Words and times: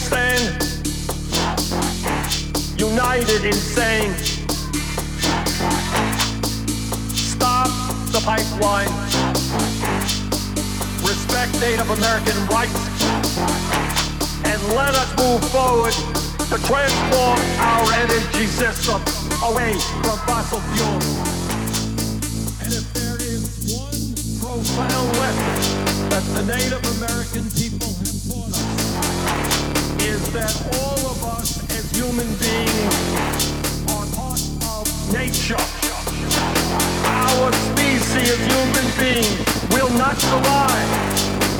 stand 0.00 0.40
united 2.80 3.44
in 3.44 3.52
saying 3.52 4.12
stop 7.12 7.68
the 8.10 8.20
pipeline, 8.24 8.88
respect 11.04 11.52
Native 11.60 11.90
American 11.90 12.38
rights, 12.48 12.80
and 14.44 14.60
let 14.72 14.94
us 14.96 15.10
move 15.20 15.42
forward 15.52 15.94
to 16.48 16.56
transform 16.66 17.38
our 17.60 17.92
energy 18.02 18.46
system 18.46 19.00
away 19.44 19.74
from 20.02 20.16
fossil 20.26 20.60
fuels. 20.72 21.06
And 22.62 22.72
if 22.72 22.86
there 22.94 23.18
is 23.20 23.42
one 23.68 24.14
profound 24.40 25.08
lesson 25.20 26.08
that 26.08 26.24
the 26.34 26.42
Native 26.46 26.84
American 26.96 27.44
people 27.50 27.69
that 30.32 30.54
all 30.78 31.10
of 31.10 31.24
us 31.24 31.58
as 31.70 31.90
human 31.90 32.26
beings 32.38 33.50
are 33.90 34.06
part 34.14 34.40
of 34.62 34.86
nature. 35.12 35.58
Our 37.04 37.52
species 37.52 38.30
as 38.30 38.38
human 38.38 38.86
beings 38.98 39.42
will 39.74 39.90
not 39.98 40.16
survive 40.18 40.88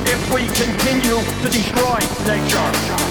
if 0.07 0.21
we 0.33 0.47
continue 0.47 1.19
to 1.41 1.49
destroy 1.49 1.99
nature. 2.25 3.10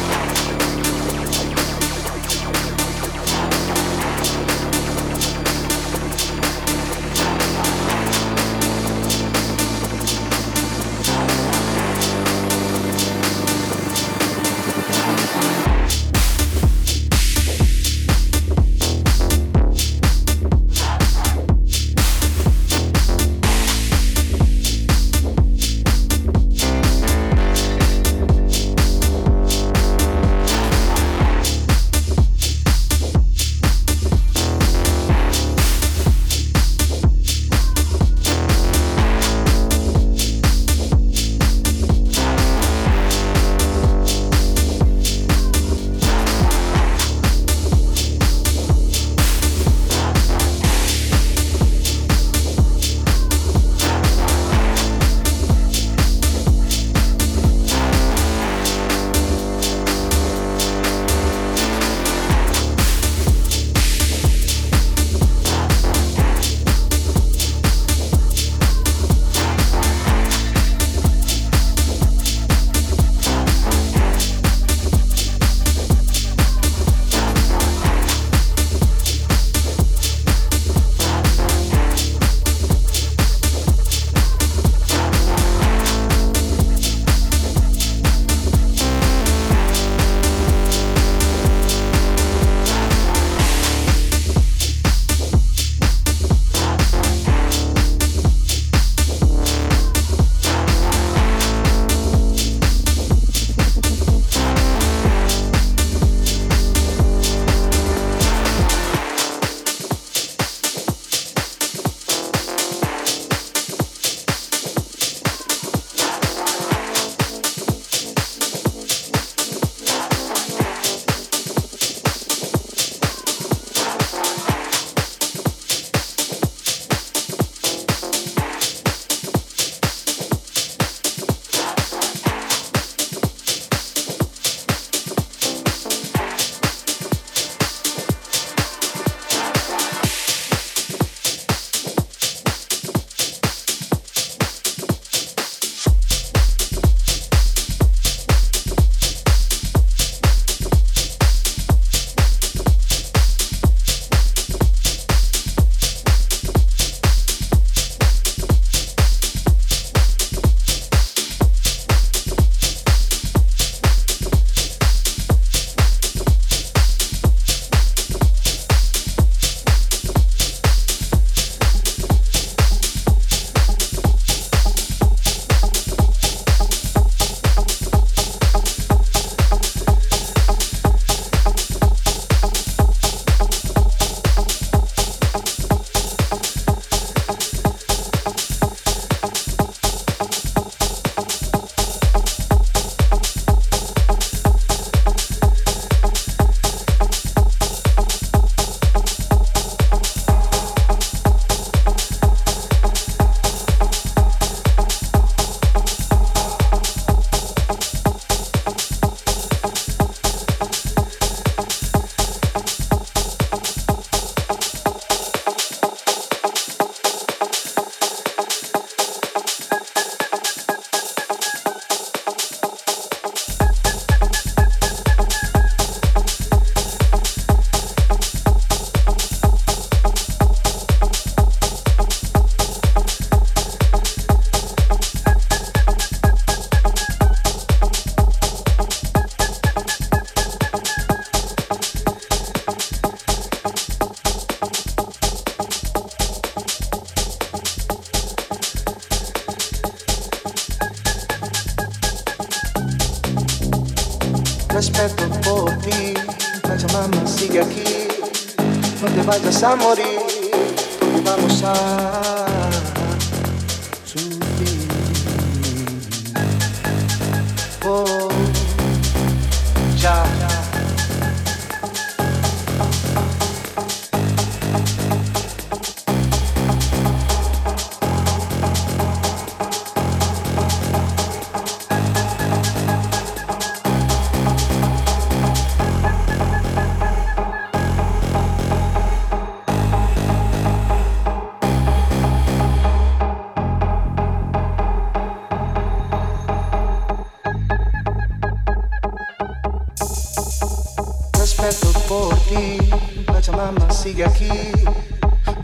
Sigue 304.11 304.25
aquí, 304.25 304.73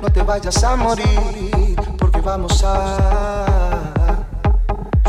no 0.00 0.08
te 0.08 0.22
vayas 0.22 0.62
a 0.62 0.76
morir, 0.76 1.74
porque 1.98 2.20
vamos 2.20 2.62
a 2.64 3.44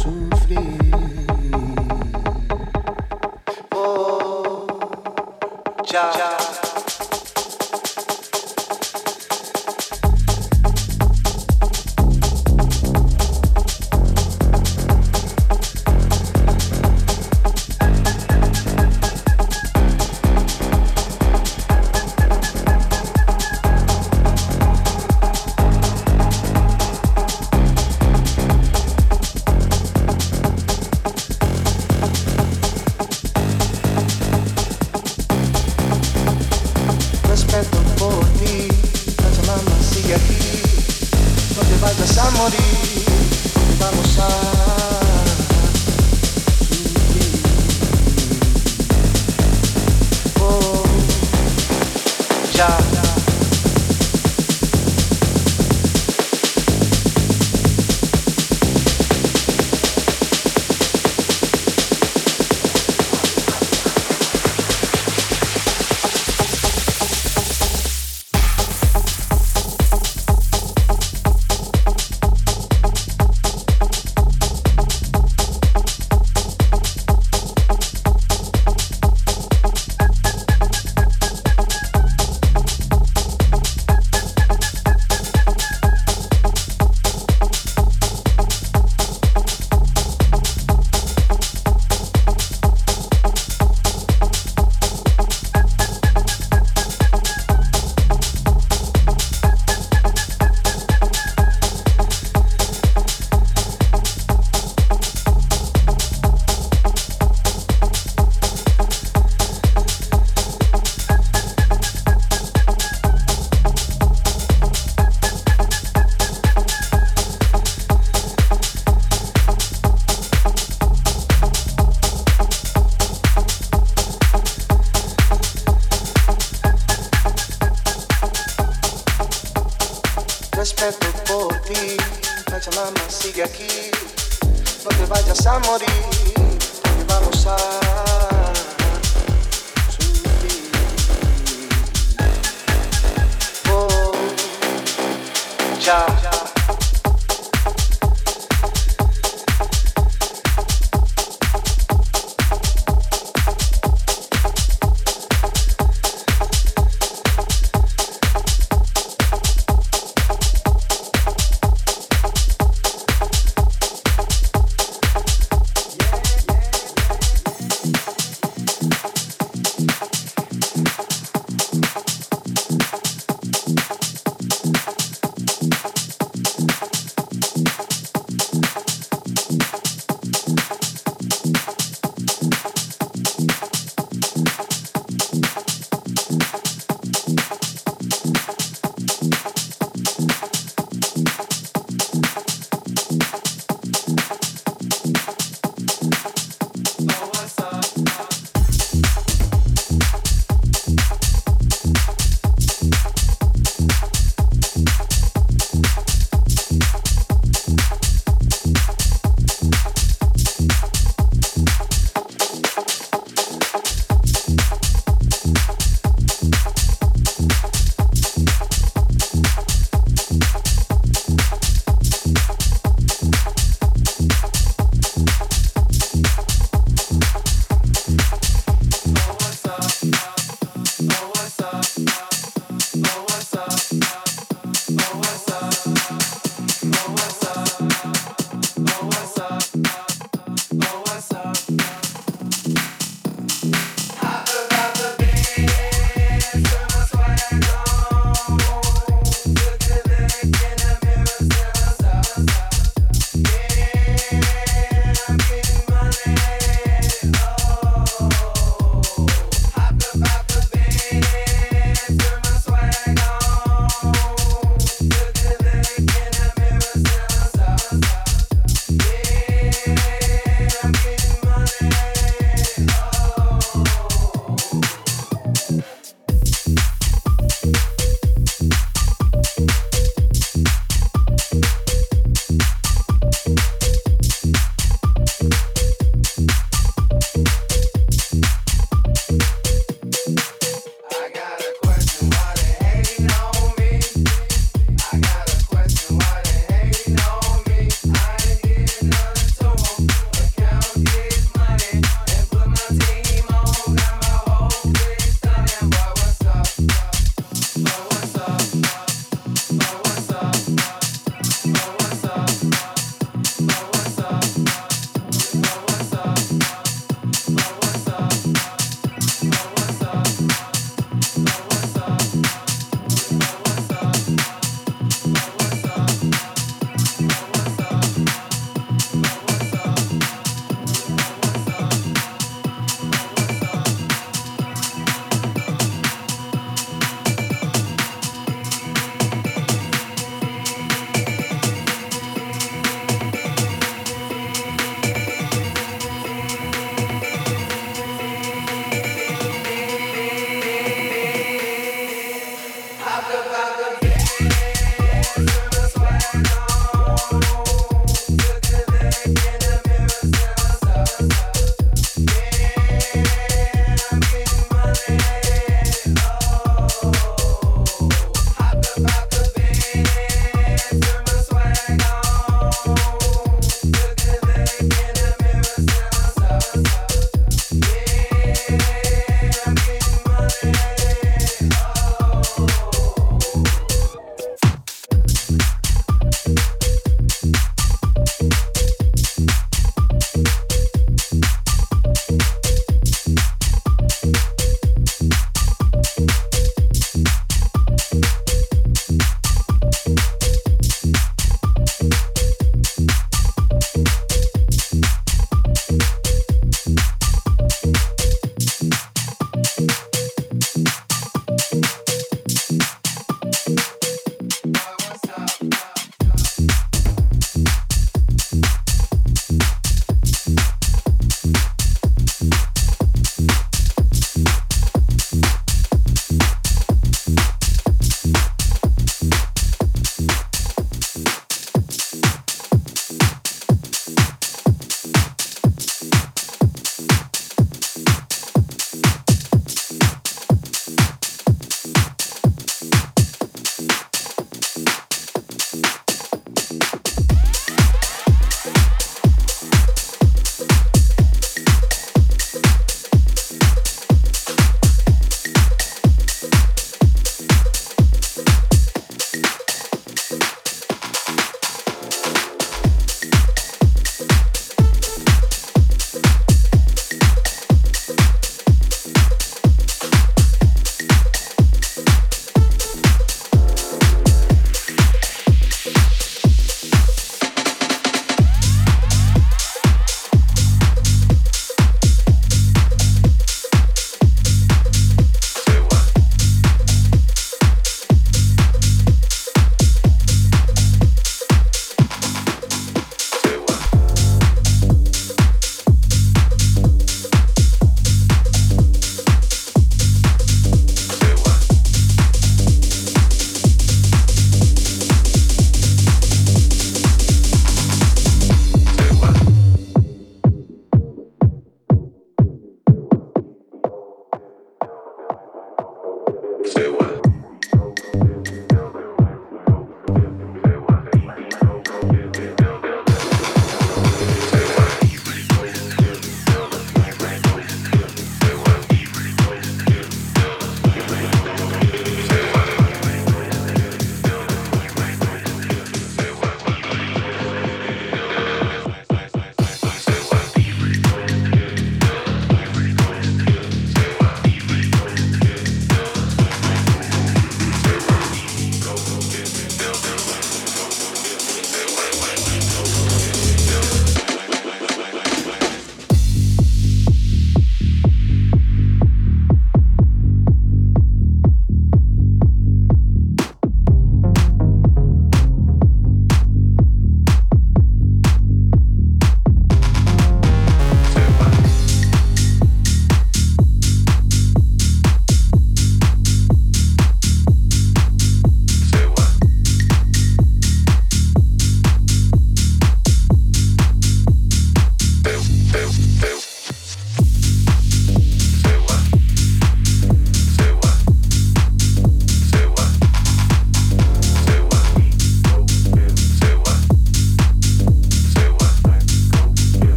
sufrir. 0.00 1.26
Oh, 3.74 4.66
ya. 5.84 6.45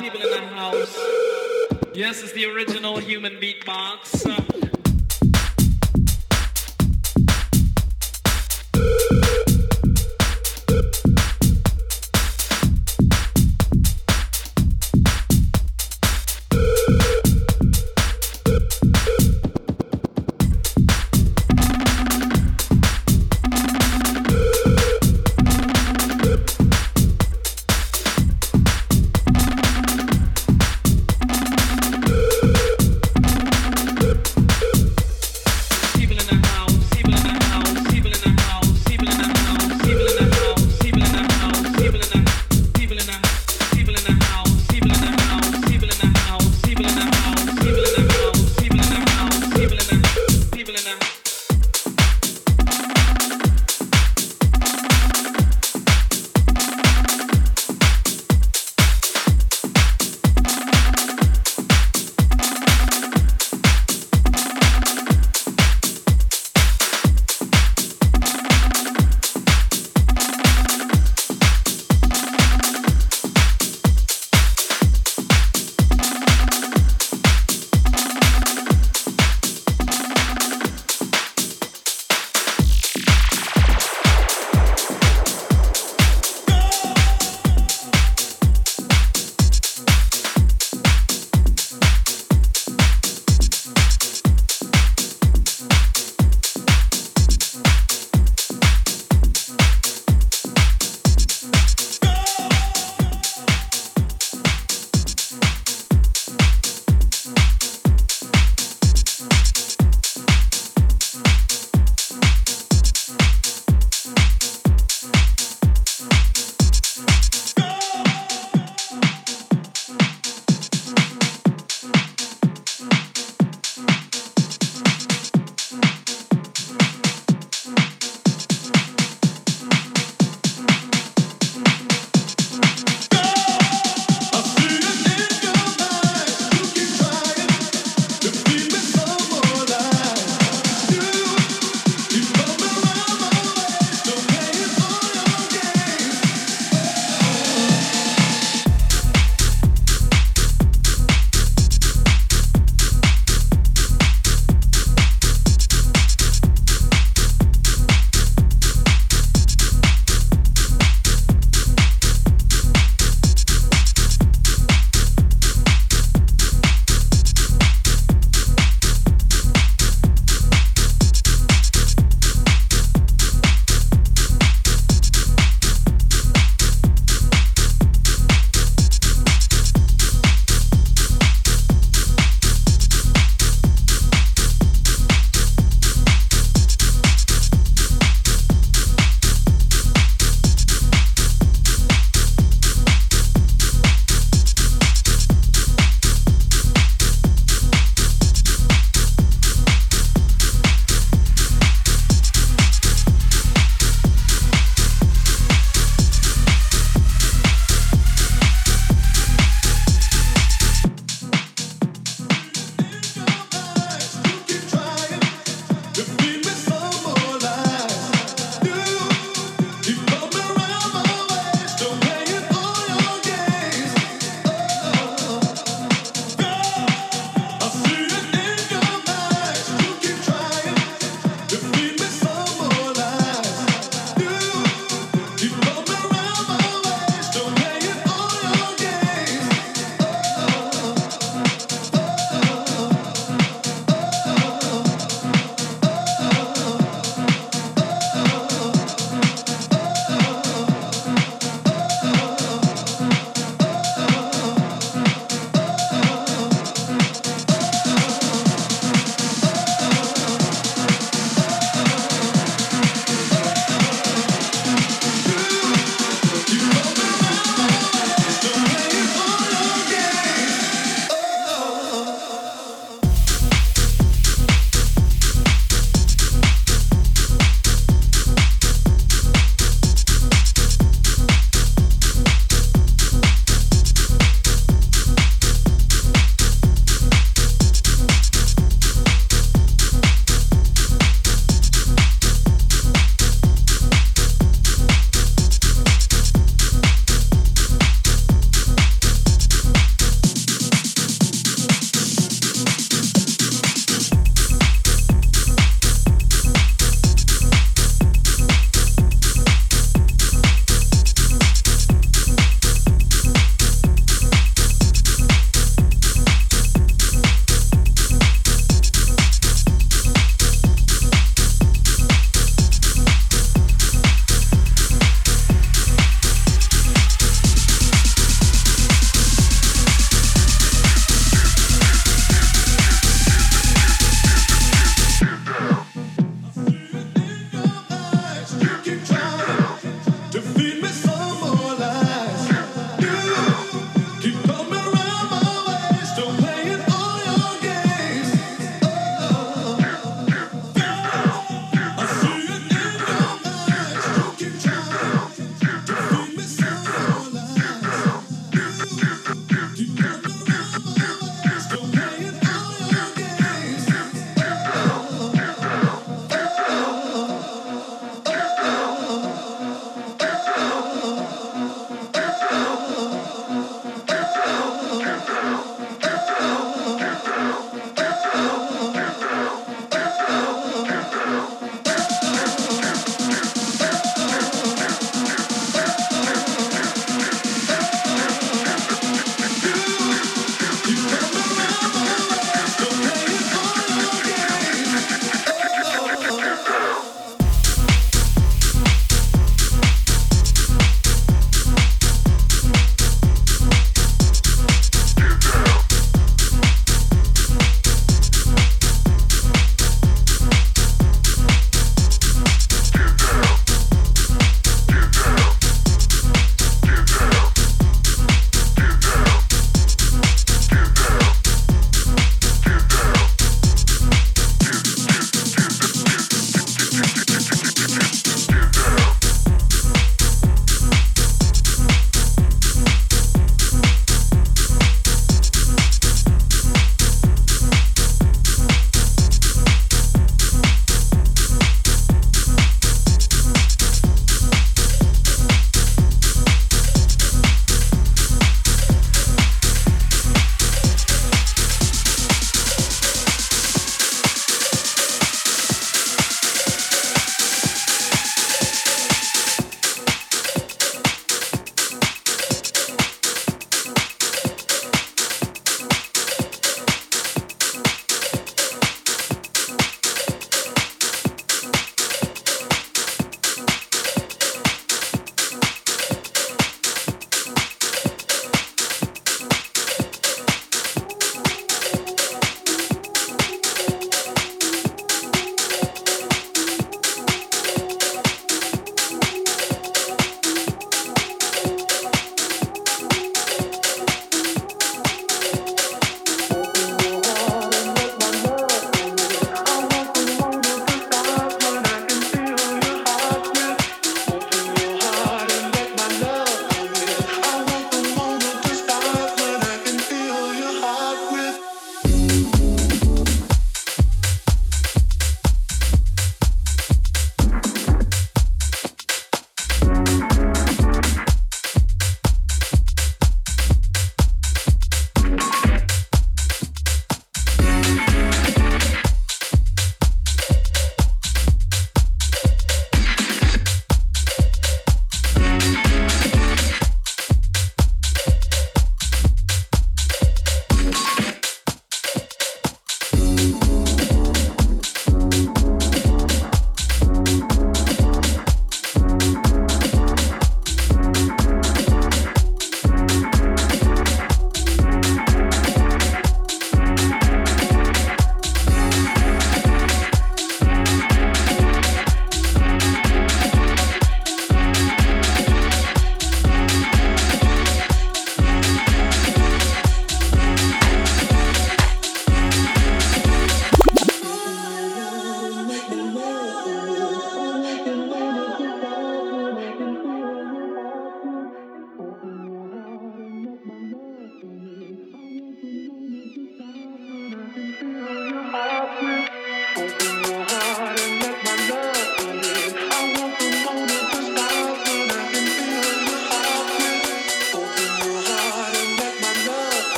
In 0.00 0.12
the 0.12 0.40
house. 0.48 0.98
Yes, 1.94 2.20
it's 2.24 2.32
the 2.32 2.46
original 2.46 2.98
human 2.98 3.34
beatbox. 3.34 4.73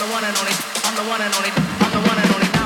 the 0.00 0.06
one 0.06 0.24
and 0.24 0.34
only. 0.38 0.52
I'm 0.84 0.96
the 0.96 1.02
one 1.10 1.20
and 1.20 1.34
only. 1.34 1.50
I'm 1.50 1.92
the 1.92 2.08
one 2.08 2.18
and 2.18 2.34
only. 2.34 2.59